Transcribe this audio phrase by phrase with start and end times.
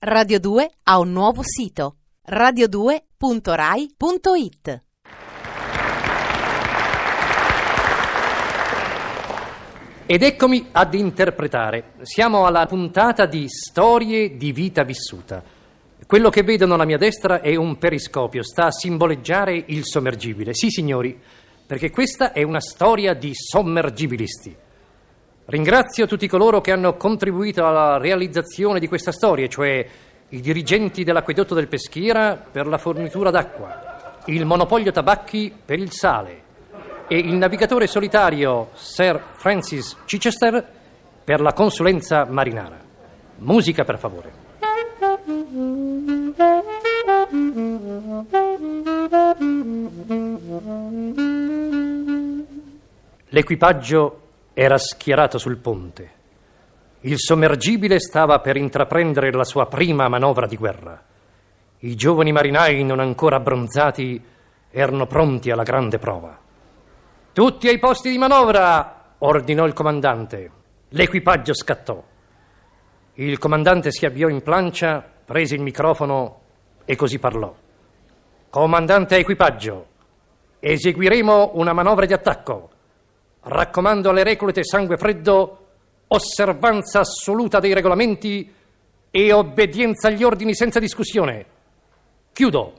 [0.00, 1.96] Radio 2 ha un nuovo sito
[2.30, 4.82] radio2.rai.it.
[10.06, 11.94] Ed eccomi ad interpretare.
[12.02, 15.42] Siamo alla puntata di Storie di vita vissuta.
[16.06, 20.54] Quello che vedono alla mia destra è un periscopio, sta a simboleggiare il sommergibile.
[20.54, 21.20] Sì, signori,
[21.66, 24.66] perché questa è una storia di sommergibilisti.
[25.50, 29.82] Ringrazio tutti coloro che hanno contribuito alla realizzazione di questa storia, cioè
[30.28, 36.42] i dirigenti dell'acquedotto del Peschiera per la fornitura d'acqua, il monopolio tabacchi per il sale
[37.08, 40.62] e il navigatore solitario Sir Francis Chichester
[41.24, 42.78] per la consulenza marinara.
[43.36, 44.32] Musica per favore.
[53.30, 54.27] L'equipaggio
[54.60, 56.10] era schierato sul ponte.
[57.02, 61.00] Il sommergibile stava per intraprendere la sua prima manovra di guerra.
[61.78, 64.20] I giovani marinai non ancora abbronzati
[64.68, 66.36] erano pronti alla grande prova.
[67.32, 69.14] Tutti ai posti di manovra!
[69.18, 70.50] ordinò il comandante.
[70.88, 72.02] L'equipaggio scattò.
[73.14, 76.40] Il comandante si avviò in plancia, prese il microfono
[76.84, 77.54] e così parlò.
[78.50, 79.86] Comandante equipaggio,
[80.58, 82.70] eseguiremo una manovra di attacco.
[83.50, 85.68] Raccomando alle reclute sangue freddo,
[86.08, 88.54] osservanza assoluta dei regolamenti
[89.10, 91.46] e obbedienza agli ordini senza discussione.
[92.30, 92.72] Chiudo.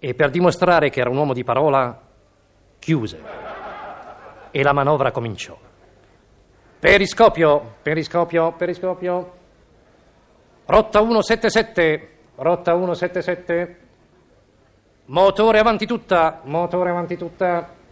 [0.00, 2.02] E per dimostrare che era un uomo di parola,
[2.80, 3.22] chiuse.
[4.50, 5.56] E la manovra cominciò.
[6.80, 9.32] Periscopio, periscopio, periscopio.
[10.66, 13.78] Rotta 177, rotta 177.
[15.06, 17.82] Motore avanti tutta, motore avanti tutta.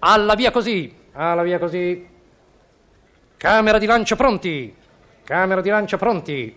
[0.00, 2.08] Alla via così, alla via così.
[3.36, 4.74] Camera di lancio pronti,
[5.24, 6.56] camera di lancio pronti.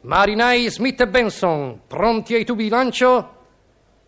[0.00, 3.36] Marinai Smith e Benson, pronti ai tubi di lancio?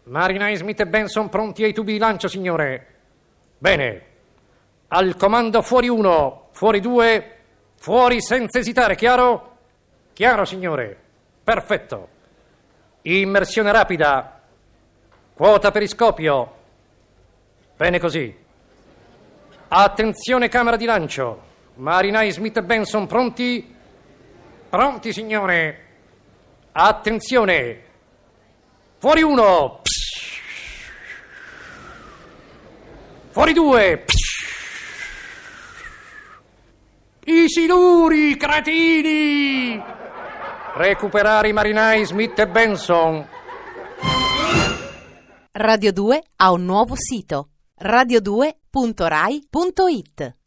[0.05, 2.87] Marinai Smith e Benson, pronti ai tubi di lancio, signore.
[3.59, 4.07] Bene.
[4.89, 7.37] Al comando fuori uno, fuori due,
[7.77, 9.57] fuori senza esitare, chiaro?
[10.13, 10.97] Chiaro, signore.
[11.43, 12.09] Perfetto.
[13.03, 14.41] Immersione rapida.
[15.33, 16.59] Quota periscopio.
[17.81, 18.37] Bene così.
[19.69, 21.43] Attenzione camera di lancio.
[21.77, 23.75] Marinai Smith e Benson pronti?
[24.69, 25.87] Pronti, signore.
[26.73, 27.83] Attenzione.
[28.99, 29.81] Fuori uno.
[33.31, 34.05] Fuori due.
[37.25, 39.83] I siluri, cretini!
[40.75, 43.27] Recuperare i marinai Smith e Benson.
[45.53, 47.49] Radio 2 ha un nuovo sito
[47.81, 50.40] radio2.rai.it.